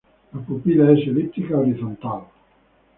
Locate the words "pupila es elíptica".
0.41-1.57